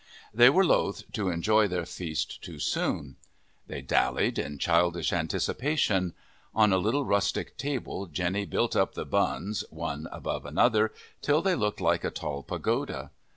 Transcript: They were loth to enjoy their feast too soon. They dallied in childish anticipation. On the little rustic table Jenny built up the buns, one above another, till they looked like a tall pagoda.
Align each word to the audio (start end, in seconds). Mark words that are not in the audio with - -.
They 0.33 0.49
were 0.49 0.65
loth 0.65 1.11
to 1.11 1.29
enjoy 1.29 1.67
their 1.67 1.85
feast 1.85 2.41
too 2.41 2.57
soon. 2.57 3.17
They 3.67 3.83
dallied 3.83 4.39
in 4.39 4.57
childish 4.57 5.13
anticipation. 5.13 6.15
On 6.55 6.71
the 6.71 6.79
little 6.81 7.05
rustic 7.05 7.55
table 7.55 8.07
Jenny 8.07 8.45
built 8.47 8.75
up 8.75 8.95
the 8.95 9.05
buns, 9.05 9.63
one 9.69 10.07
above 10.11 10.43
another, 10.47 10.91
till 11.21 11.43
they 11.43 11.53
looked 11.53 11.81
like 11.81 12.03
a 12.03 12.09
tall 12.09 12.41
pagoda. 12.41 13.11